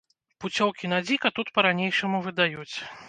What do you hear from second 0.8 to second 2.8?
на дзіка тут па ранейшаму выдаюць.